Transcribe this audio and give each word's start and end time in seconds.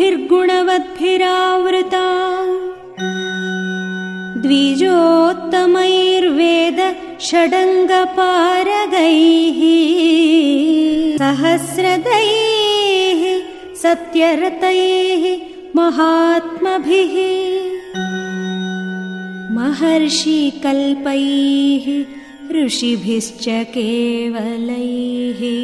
र्गुणवद्भिरावृता 0.00 2.04
द्विजोत्तमैर्वेद 4.42 6.80
षडङ्गपारगैः 7.28 9.60
सहस्रदैः 11.22 13.22
सत्यरतैः 13.84 15.24
महात्मभिः 15.80 17.14
महर्षि 19.58 20.38
कल्पैः 20.64 21.86
ऋषिभिश्च 22.58 23.46
केवलैः 23.78 25.55